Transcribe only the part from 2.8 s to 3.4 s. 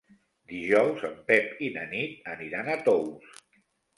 Tous.